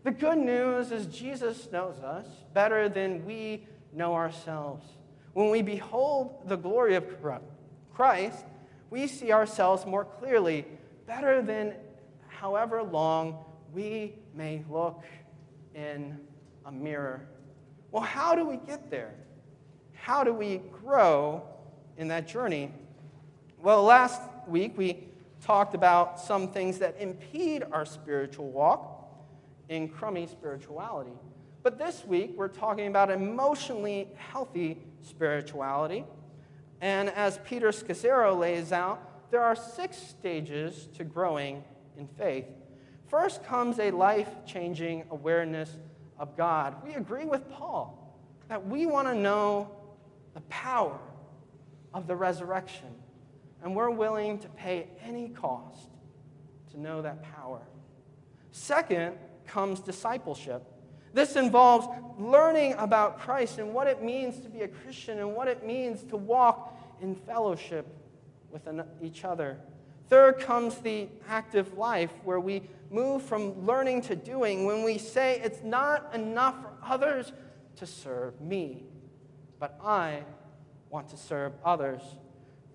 The 0.03 0.11
good 0.11 0.37
news 0.37 0.91
is 0.91 1.07
Jesus 1.07 1.69
knows 1.71 1.99
us 1.99 2.25
better 2.53 2.87
than 2.87 3.25
we 3.25 3.67
know 3.91 4.13
ourselves. 4.13 4.85
When 5.33 5.49
we 5.49 5.61
behold 5.61 6.47
the 6.47 6.55
glory 6.55 6.95
of 6.95 7.05
Christ, 7.93 8.45
we 8.89 9.07
see 9.07 9.33
ourselves 9.33 9.85
more 9.85 10.05
clearly, 10.05 10.65
better 11.05 11.41
than 11.41 11.73
however 12.27 12.81
long 12.81 13.43
we 13.73 14.15
may 14.33 14.63
look 14.69 15.03
in 15.75 16.17
a 16.65 16.71
mirror. 16.71 17.27
Well, 17.91 18.03
how 18.03 18.35
do 18.35 18.45
we 18.45 18.57
get 18.57 18.89
there? 18.89 19.13
How 19.93 20.23
do 20.23 20.33
we 20.33 20.61
grow 20.83 21.43
in 21.97 22.07
that 22.07 22.25
journey? 22.25 22.71
Well, 23.61 23.83
last 23.83 24.21
week 24.47 24.77
we 24.77 25.09
talked 25.41 25.75
about 25.75 26.19
some 26.21 26.51
things 26.51 26.79
that 26.79 26.95
impede 26.99 27.63
our 27.71 27.85
spiritual 27.85 28.49
walk 28.49 28.98
in 29.69 29.87
crummy 29.87 30.27
spirituality. 30.27 31.13
But 31.63 31.77
this 31.77 32.05
week, 32.05 32.33
we're 32.35 32.47
talking 32.47 32.87
about 32.87 33.11
emotionally 33.11 34.09
healthy 34.15 34.79
spirituality. 35.01 36.05
And 36.81 37.09
as 37.09 37.39
Peter 37.45 37.69
Scazzero 37.69 38.37
lays 38.37 38.71
out, 38.71 39.31
there 39.31 39.41
are 39.41 39.55
six 39.55 39.97
stages 39.97 40.87
to 40.97 41.03
growing 41.03 41.63
in 41.97 42.07
faith. 42.07 42.45
First 43.07 43.43
comes 43.43 43.79
a 43.79 43.91
life 43.91 44.29
changing 44.45 45.03
awareness 45.11 45.75
of 46.17 46.35
God. 46.35 46.75
We 46.83 46.93
agree 46.93 47.25
with 47.25 47.49
Paul 47.49 47.95
that 48.47 48.65
we 48.67 48.85
want 48.85 49.07
to 49.07 49.15
know 49.15 49.69
the 50.33 50.41
power 50.41 50.99
of 51.93 52.07
the 52.07 52.15
resurrection, 52.15 52.87
and 53.63 53.75
we're 53.75 53.89
willing 53.89 54.39
to 54.39 54.49
pay 54.49 54.87
any 55.03 55.29
cost 55.29 55.89
to 56.71 56.79
know 56.79 57.01
that 57.01 57.23
power. 57.35 57.61
Second, 58.51 59.15
comes 59.49 59.79
discipleship. 59.79 60.63
This 61.13 61.35
involves 61.35 61.87
learning 62.17 62.73
about 62.77 63.19
Christ 63.19 63.57
and 63.57 63.73
what 63.73 63.87
it 63.87 64.03
means 64.03 64.39
to 64.41 64.49
be 64.49 64.61
a 64.61 64.67
Christian 64.67 65.19
and 65.19 65.35
what 65.35 65.47
it 65.47 65.65
means 65.65 66.03
to 66.03 66.17
walk 66.17 66.77
in 67.01 67.15
fellowship 67.15 67.87
with 68.51 68.67
each 69.01 69.25
other. 69.25 69.57
Third 70.07 70.39
comes 70.39 70.75
the 70.75 71.07
active 71.27 71.77
life 71.77 72.11
where 72.23 72.39
we 72.39 72.63
move 72.91 73.21
from 73.23 73.65
learning 73.65 74.01
to 74.03 74.15
doing 74.15 74.65
when 74.65 74.83
we 74.83 74.97
say 74.97 75.39
it's 75.43 75.63
not 75.63 76.13
enough 76.13 76.55
for 76.61 76.71
others 76.83 77.31
to 77.75 77.85
serve 77.85 78.39
me, 78.41 78.83
but 79.59 79.79
I 79.83 80.23
want 80.89 81.09
to 81.09 81.17
serve 81.17 81.53
others. 81.63 82.01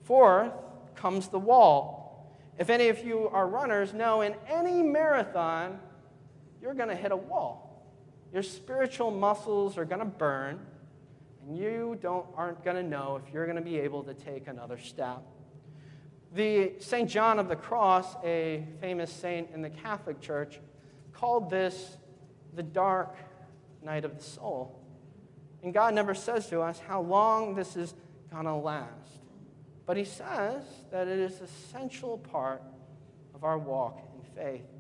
Fourth 0.05 0.53
comes 0.95 1.29
the 1.29 1.39
wall. 1.39 2.33
If 2.57 2.71
any 2.71 2.89
of 2.89 3.05
you 3.05 3.29
are 3.33 3.49
runners, 3.49 3.93
know 3.93 4.21
in 4.21 4.37
any 4.49 4.83
marathon, 4.83 5.81
you're 6.65 6.73
going 6.73 6.89
to 6.89 6.97
hit 6.97 7.13
a 7.13 7.17
wall. 7.17 7.87
Your 8.33 8.43
spiritual 8.43 9.11
muscles 9.11 9.77
are 9.77 9.85
going 9.85 9.99
to 9.99 10.07
burn, 10.07 10.59
and 11.43 11.59
you 11.59 11.99
don't, 12.01 12.25
aren't 12.35 12.65
going 12.65 12.77
to 12.77 12.83
know 12.83 13.21
if 13.23 13.35
you're 13.35 13.45
going 13.45 13.59
to 13.59 13.63
be 13.63 13.79
able 13.79 14.03
to 14.05 14.15
take 14.15 14.49
another 14.49 14.79
step. 14.79 15.23
The 16.33 16.73
St. 16.79 17.09
John 17.09 17.39
of 17.39 17.49
the 17.49 17.55
Cross, 17.55 18.17
a 18.25 18.67
famous 18.81 19.13
saint 19.13 19.51
in 19.53 19.61
the 19.61 19.69
Catholic 19.69 20.23
Church, 20.23 20.59
called 21.13 21.51
this 21.51 21.99
the 22.55 22.63
dark 22.63 23.15
night 23.83 24.07
of 24.07 24.17
the 24.17 24.25
soul. 24.25 24.81
And 25.63 25.75
God 25.75 25.93
never 25.93 26.15
says 26.15 26.49
to 26.49 26.63
us 26.63 26.81
how 26.89 27.03
long 27.03 27.55
this 27.55 27.77
is 27.77 27.95
going 28.33 28.47
to 28.47 28.55
last. 28.55 28.89
But 29.85 29.99
He 29.99 30.05
says 30.05 30.63
that 30.91 31.09
it 31.09 31.19
is 31.19 31.43
essential 31.43 32.17
part 32.17 32.63
of 33.35 33.45
our 33.45 33.59
walk 33.59 34.01
in 34.15 34.35
faith. 34.35 34.74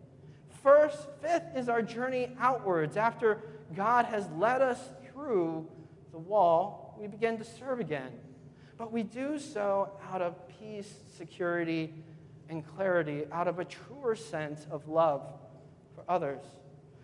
First, 0.65 1.09
fifth 1.21 1.55
is 1.55 1.69
our 1.69 1.83
journey 1.83 2.31
outwards. 2.41 2.97
After 2.97 3.43
God 3.77 4.07
has 4.07 4.27
led 4.31 4.63
us 4.63 4.81
through 5.13 5.69
the 6.11 6.19
wall, 6.19 6.97
we 6.99 7.07
begin 7.07 7.37
to 7.37 7.45
serve 7.45 7.81
again. 7.81 8.11
But 8.79 8.91
we 8.91 9.03
do 9.03 9.39
so 9.39 9.91
out 10.11 10.23
of 10.23 10.37
peace, 10.59 10.91
security, 11.19 11.93
and 12.49 12.67
clarity, 12.67 13.25
out 13.31 13.47
of 13.47 13.59
a 13.59 13.65
truer 13.67 14.17
sense 14.17 14.67
of 14.71 14.89
love 14.89 15.23
for 15.95 16.03
others. 16.09 16.41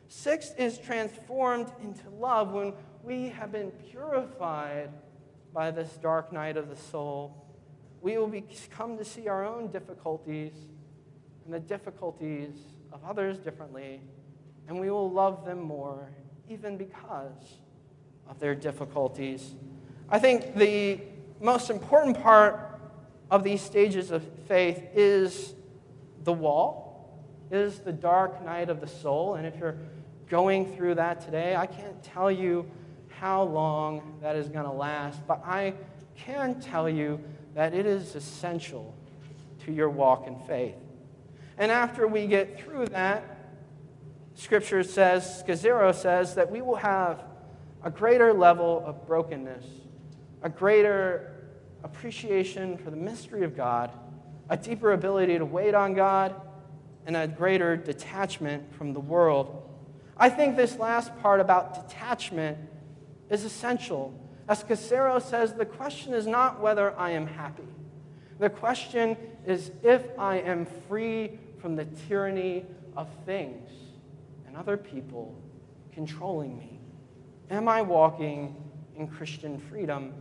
Sixth 0.09 0.59
is 0.59 0.79
transformed 0.79 1.71
into 1.83 2.09
love 2.09 2.53
when 2.53 2.73
we 3.03 3.29
have 3.29 3.53
been 3.53 3.73
purified 3.91 4.89
by 5.53 5.71
this 5.71 5.91
dark 6.01 6.33
night 6.33 6.57
of 6.57 6.71
the 6.71 6.77
soul. 6.77 7.47
We 8.01 8.17
will 8.17 8.27
be, 8.27 8.43
come 8.71 8.97
to 8.97 9.05
see 9.05 9.29
our 9.29 9.45
own 9.45 9.71
difficulties 9.71 10.55
and 11.45 11.53
the 11.53 11.61
difficulties 11.61 12.55
of 12.93 13.05
others 13.05 13.39
differently, 13.39 14.01
and 14.69 14.79
we 14.79 14.91
will 14.91 15.11
love 15.11 15.45
them 15.45 15.61
more, 15.61 16.11
even 16.49 16.77
because 16.77 17.59
of 18.29 18.39
their 18.39 18.55
difficulties. 18.55 19.55
I 20.09 20.19
think 20.19 20.55
the 20.55 21.01
most 21.41 21.71
important 21.71 22.21
part 22.21 22.81
of 23.31 23.45
these 23.45 23.61
stages 23.61 24.11
of 24.11 24.25
faith 24.47 24.83
is 24.95 25.55
the 26.25 26.33
wall, 26.33 27.25
is 27.51 27.79
the 27.79 27.93
dark 27.93 28.45
night 28.45 28.69
of 28.71 28.81
the 28.81 28.87
soul. 28.87 29.35
And 29.35 29.47
if 29.47 29.57
you're 29.57 29.77
going 30.29 30.77
through 30.77 30.97
that 30.97 31.21
today, 31.21 31.57
I 31.57 31.67
can't 31.67 32.03
tell 32.03 32.31
you 32.31 32.71
how 33.09 33.43
long 33.43 34.19
that 34.23 34.37
is 34.37 34.49
going 34.49 34.65
to 34.65 34.73
last, 34.73 35.27
but 35.27 35.43
I 35.45 35.75
can 36.17 36.61
tell 36.61 36.89
you 36.89 37.21
that 37.55 37.75
it 37.75 37.87
is 37.87 38.15
essential 38.15 38.95
to 39.65 39.73
your 39.73 39.91
walk 39.91 40.27
in 40.27 40.39
faith. 40.41 40.77
And 41.61 41.71
after 41.71 42.09
we 42.09 42.27
get 42.27 42.59
through 42.59 42.87
that, 42.87 43.23
Scripture 44.35 44.83
says, 44.83 45.45
Scazzero 45.47 45.95
says, 45.95 46.35
that 46.37 46.51
we 46.51 46.63
will 46.63 46.77
have 46.77 47.23
a 47.85 47.91
greater 47.91 48.33
level 48.33 48.83
of 48.87 49.07
brokenness, 49.07 49.67
a 50.43 50.49
greater 50.49 51.51
appreciation 51.85 52.79
for 52.79 52.91
the 52.91 52.97
mystery 52.97 53.45
of 53.45 53.55
God, 53.55 53.91
a 54.49 54.57
deeper 54.57 54.93
ability 54.93 55.37
to 55.37 55.45
wait 55.45 55.75
on 55.75 55.93
God, 55.93 56.35
and 57.05 57.15
a 57.15 57.29
greater 57.29 57.77
detachment 57.77 58.75
from 58.75 58.95
the 58.95 59.01
world. 59.01 59.63
I 60.17 60.31
think 60.31 60.57
this 60.57 60.79
last 60.79 61.15
part 61.21 61.41
about 61.41 61.87
detachment 61.87 62.57
is 63.29 63.45
essential. 63.45 64.15
As 64.49 64.65
Scazzero 64.65 65.21
says, 65.21 65.53
the 65.53 65.67
question 65.67 66.15
is 66.15 66.27
not 66.27 66.59
whether 66.61 66.99
I 66.99 67.11
am 67.11 67.27
happy. 67.27 67.69
The 68.39 68.49
question 68.49 69.19
is 69.47 69.71
if 69.83 70.03
I 70.19 70.37
am 70.37 70.65
free 70.89 71.39
from 71.61 71.77
the 71.77 71.85
tyranny 72.09 72.65
of 72.97 73.09
things 73.27 73.71
and 74.47 74.57
other 74.57 74.77
people 74.77 75.35
controlling 75.93 76.57
me? 76.59 76.79
Am 77.51 77.69
I 77.69 77.83
walking 77.83 78.55
in 78.97 79.09
Christian 79.09 79.59
freedom? 79.59 80.13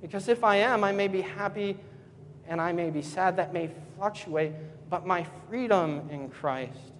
Because 0.00 0.28
if 0.28 0.44
I 0.44 0.56
am, 0.56 0.84
I 0.84 0.92
may 0.92 1.08
be 1.08 1.20
happy 1.20 1.76
and 2.46 2.60
I 2.60 2.72
may 2.72 2.90
be 2.90 3.02
sad. 3.02 3.36
That 3.36 3.52
may 3.52 3.70
fluctuate, 3.96 4.52
but 4.88 5.06
my 5.06 5.26
freedom 5.48 6.08
in 6.10 6.28
Christ 6.28 6.92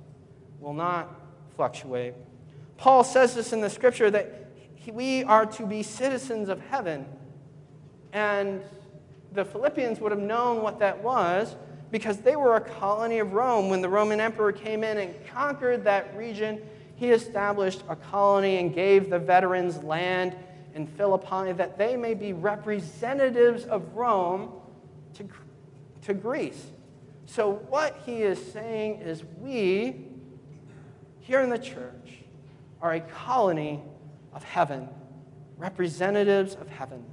will 0.61 0.75
not 0.75 1.09
fluctuate. 1.57 2.14
Paul 2.77 3.05
says 3.05 3.35
this 3.35 3.53
in 3.53 3.61
the 3.61 3.71
scripture 3.71 4.11
that 4.11 4.47
we 4.93 5.25
are 5.25 5.47
to 5.47 5.66
be 5.66 5.83
citizens 5.83 6.49
of 6.49 6.61
heaven. 6.61 7.07
And 8.12 8.62
the 9.33 9.45
Philippians 9.45 10.01
would 10.01 10.12
have 10.12 10.21
known 10.21 10.62
what 10.62 10.79
that 10.81 11.03
was 11.03 11.57
because 11.90 12.18
they 12.18 12.37
were 12.37 12.57
a 12.57 12.61
colony 12.61 13.18
of 13.18 13.33
Rome. 13.33 13.68
When 13.68 13.81
the 13.81 13.88
Roman 13.88 14.20
emperor 14.20 14.53
came 14.53 14.85
in 14.85 14.98
and 14.98 15.14
conquered 15.26 15.85
that 15.85 16.16
region, 16.16 16.61
he 16.96 17.11
established 17.11 17.83
a 17.88 17.96
colony 17.96 18.59
and 18.59 18.74
gave 18.74 19.11
the 19.11 19.18
veterans 19.18 19.83
land 19.83 20.37
in 20.74 20.87
Philippi 20.87 21.53
that 21.53 21.76
they 21.79 21.96
may 21.96 22.14
be 22.14 22.33
representatives 22.33 23.64
of 23.64 23.94
Rome 23.94 24.53
to, 25.14 25.26
to 26.03 26.14
Greece. 26.14 26.66
So, 27.26 27.53
what 27.68 28.00
he 28.05 28.22
is 28.22 28.53
saying 28.53 29.00
is, 29.03 29.22
we 29.38 30.07
here 31.20 31.40
in 31.40 31.50
the 31.50 31.59
church 31.59 32.18
are 32.83 32.94
a 32.94 33.00
colony 33.00 33.81
of 34.33 34.42
heaven, 34.42 34.88
representatives 35.57 36.55
of 36.55 36.68
heaven. 36.68 37.05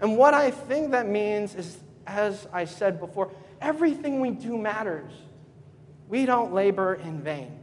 And 0.00 0.16
what 0.16 0.34
I 0.34 0.50
think 0.50 0.90
that 0.92 1.06
means 1.06 1.54
is, 1.54 1.78
as 2.06 2.48
I 2.52 2.64
said 2.64 2.98
before, 2.98 3.30
everything 3.62 4.20
we 4.20 4.30
do 4.30 4.58
matters. 4.58 5.12
We 6.08 6.26
don't 6.26 6.52
labor 6.52 6.94
in 6.94 7.22
vain. 7.22 7.58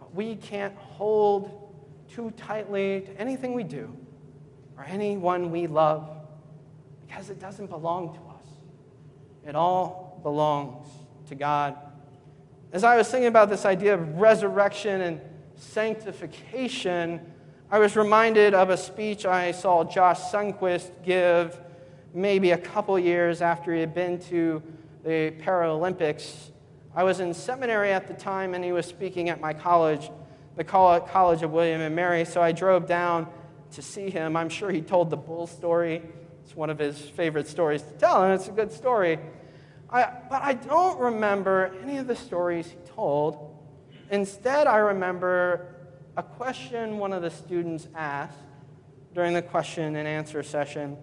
But 0.00 0.14
we 0.14 0.34
can't 0.34 0.74
hold 0.76 1.72
too 2.12 2.32
tightly 2.32 3.02
to 3.02 3.20
anything 3.20 3.54
we 3.54 3.62
do 3.62 3.94
or 4.76 4.84
anyone 4.84 5.52
we 5.52 5.66
love 5.66 6.10
because 7.06 7.30
it 7.30 7.38
doesn't 7.38 7.68
belong 7.68 8.14
to 8.14 8.20
us. 8.20 8.46
It 9.46 9.54
all 9.54 10.18
belongs 10.22 10.86
to 11.28 11.34
God. 11.34 11.76
As 12.72 12.82
I 12.82 12.96
was 12.96 13.08
thinking 13.08 13.28
about 13.28 13.50
this 13.50 13.64
idea 13.64 13.94
of 13.94 14.20
resurrection 14.20 15.00
and 15.00 15.20
sanctification, 15.56 17.20
I 17.70 17.78
was 17.78 17.96
reminded 17.96 18.54
of 18.54 18.70
a 18.70 18.76
speech 18.76 19.26
I 19.26 19.52
saw 19.52 19.84
Josh 19.84 20.18
Sundquist 20.20 20.90
give 21.04 21.60
maybe 22.12 22.50
a 22.50 22.58
couple 22.58 22.98
years 22.98 23.42
after 23.42 23.72
he 23.72 23.80
had 23.80 23.94
been 23.94 24.18
to 24.22 24.62
the 25.04 25.32
Paralympics. 25.42 26.50
I 26.94 27.04
was 27.04 27.20
in 27.20 27.32
seminary 27.34 27.92
at 27.92 28.08
the 28.08 28.14
time, 28.14 28.54
and 28.54 28.64
he 28.64 28.72
was 28.72 28.86
speaking 28.86 29.28
at 29.28 29.40
my 29.40 29.52
college, 29.52 30.10
the 30.56 30.64
College 30.64 31.42
of 31.42 31.50
William 31.52 31.80
and 31.80 31.94
Mary. 31.94 32.24
So 32.24 32.42
I 32.42 32.52
drove 32.52 32.86
down 32.86 33.28
to 33.72 33.82
see 33.82 34.10
him. 34.10 34.36
I'm 34.36 34.48
sure 34.48 34.70
he 34.70 34.80
told 34.82 35.10
the 35.10 35.16
bull 35.16 35.46
story. 35.46 36.02
It's 36.44 36.56
one 36.56 36.70
of 36.70 36.78
his 36.78 36.98
favorite 36.98 37.46
stories 37.46 37.82
to 37.82 37.92
tell, 37.92 38.24
and 38.24 38.34
it's 38.34 38.48
a 38.48 38.52
good 38.52 38.72
story. 38.72 39.18
I, 39.88 40.10
but 40.28 40.42
I 40.42 40.54
don't 40.54 40.98
remember 40.98 41.72
any 41.82 41.98
of 41.98 42.06
the 42.06 42.16
stories 42.16 42.66
he 42.66 42.76
told. 42.94 43.56
Instead, 44.10 44.66
I 44.66 44.78
remember 44.78 45.74
a 46.16 46.22
question 46.22 46.98
one 46.98 47.12
of 47.12 47.22
the 47.22 47.30
students 47.30 47.88
asked 47.94 48.36
during 49.14 49.34
the 49.34 49.42
question 49.42 49.96
and 49.96 50.06
answer 50.06 50.42
session. 50.42 50.96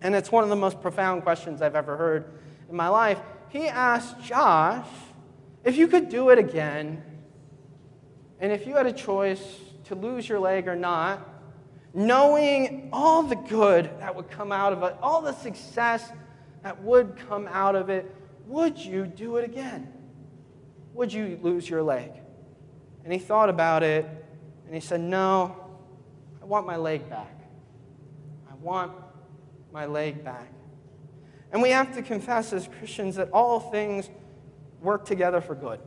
And 0.00 0.14
it's 0.14 0.32
one 0.32 0.42
of 0.42 0.50
the 0.50 0.56
most 0.56 0.80
profound 0.80 1.22
questions 1.22 1.62
I've 1.62 1.76
ever 1.76 1.96
heard 1.96 2.41
in 2.68 2.76
my 2.76 2.88
life. 2.88 3.18
He 3.48 3.68
asked 3.68 4.22
Josh 4.22 4.86
if 5.64 5.76
you 5.76 5.86
could 5.86 6.08
do 6.08 6.30
it 6.30 6.38
again, 6.38 7.02
and 8.40 8.50
if 8.50 8.66
you 8.66 8.74
had 8.74 8.86
a 8.86 8.92
choice 8.92 9.42
to 9.84 9.94
lose 9.94 10.28
your 10.28 10.40
leg 10.40 10.66
or 10.66 10.74
not, 10.74 11.28
knowing 11.94 12.88
all 12.92 13.22
the 13.22 13.36
good 13.36 13.90
that 14.00 14.14
would 14.14 14.30
come 14.30 14.50
out 14.50 14.72
of 14.72 14.82
it, 14.82 14.96
all 15.02 15.22
the 15.22 15.32
success 15.32 16.10
that 16.62 16.82
would 16.82 17.16
come 17.28 17.48
out 17.48 17.76
of 17.76 17.90
it, 17.90 18.12
would 18.46 18.78
you 18.78 19.06
do 19.06 19.36
it 19.36 19.44
again? 19.44 19.92
Would 20.94 21.12
you 21.12 21.38
lose 21.42 21.68
your 21.68 21.82
leg? 21.82 22.10
And 23.04 23.12
he 23.12 23.18
thought 23.18 23.48
about 23.48 23.82
it 23.82 24.06
and 24.66 24.74
he 24.74 24.80
said, 24.80 25.00
No, 25.00 25.56
I 26.40 26.44
want 26.44 26.66
my 26.66 26.76
leg 26.76 27.08
back. 27.08 27.38
I 28.50 28.54
want 28.54 28.92
my 29.72 29.86
leg 29.86 30.24
back. 30.24 30.52
And 31.52 31.60
we 31.60 31.70
have 31.70 31.94
to 31.94 32.02
confess 32.02 32.52
as 32.52 32.66
Christians 32.78 33.16
that 33.16 33.30
all 33.30 33.60
things 33.60 34.08
work 34.80 35.04
together 35.04 35.40
for 35.40 35.54
good. 35.54 35.80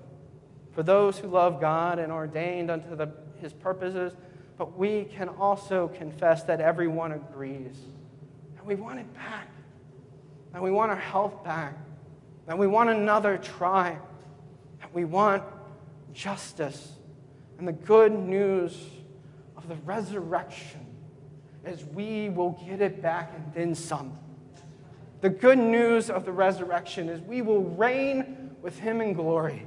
For 0.71 0.83
those 0.83 1.17
who 1.17 1.27
love 1.27 1.59
God 1.59 1.99
and 1.99 2.11
ordained 2.11 2.69
unto 2.69 2.95
the, 2.95 3.09
his 3.41 3.51
purposes, 3.51 4.13
but 4.57 4.77
we 4.77 5.05
can 5.05 5.27
also 5.27 5.87
confess 5.89 6.43
that 6.43 6.61
everyone 6.61 7.11
agrees 7.11 7.77
that 8.55 8.65
we 8.65 8.75
want 8.75 8.99
it 8.99 9.13
back, 9.13 9.49
that 10.53 10.61
we 10.61 10.71
want 10.71 10.91
our 10.91 10.97
health 10.97 11.43
back, 11.43 11.77
that 12.45 12.57
we 12.57 12.67
want 12.67 12.89
another 12.89 13.37
try, 13.37 13.97
that 14.79 14.93
we 14.93 15.03
want 15.03 15.43
justice. 16.13 16.93
And 17.57 17.67
the 17.67 17.73
good 17.73 18.11
news 18.11 18.77
of 19.57 19.67
the 19.67 19.75
resurrection 19.85 20.85
is 21.65 21.83
we 21.83 22.29
will 22.29 22.51
get 22.67 22.81
it 22.81 23.01
back 23.01 23.33
and 23.35 23.53
then 23.53 23.75
some. 23.75 24.17
The 25.21 25.29
good 25.29 25.57
news 25.57 26.09
of 26.09 26.25
the 26.25 26.31
resurrection 26.31 27.09
is 27.09 27.21
we 27.21 27.41
will 27.41 27.63
reign 27.63 28.55
with 28.61 28.79
him 28.79 29.01
in 29.01 29.13
glory. 29.13 29.65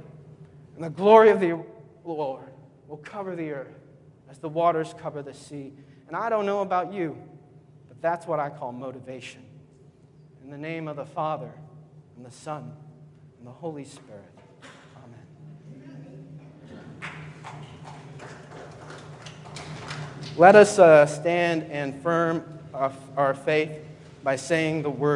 And 0.75 0.83
the 0.83 0.89
glory 0.89 1.29
of 1.29 1.39
the 1.39 1.59
Lord 2.05 2.51
will 2.87 2.97
cover 2.97 3.35
the 3.35 3.51
earth 3.51 3.79
as 4.29 4.39
the 4.39 4.49
waters 4.49 4.93
cover 4.97 5.21
the 5.21 5.33
sea. 5.33 5.73
And 6.07 6.15
I 6.15 6.29
don't 6.29 6.45
know 6.45 6.61
about 6.61 6.93
you, 6.93 7.17
but 7.87 8.01
that's 8.01 8.25
what 8.25 8.39
I 8.39 8.49
call 8.49 8.71
motivation. 8.71 9.43
In 10.43 10.49
the 10.49 10.57
name 10.57 10.87
of 10.87 10.95
the 10.95 11.05
Father, 11.05 11.51
and 12.15 12.25
the 12.25 12.31
Son, 12.31 12.71
and 13.37 13.47
the 13.47 13.51
Holy 13.51 13.85
Spirit. 13.85 14.33
Amen. 14.97 15.25
Let 20.35 20.55
us 20.55 20.79
uh, 20.79 21.05
stand 21.05 21.63
and 21.63 22.01
firm 22.01 22.59
our, 22.73 23.33
faith 23.33 23.71
by 24.23 24.35
saying 24.35 24.83
the 24.83 24.89
word. 24.89 25.07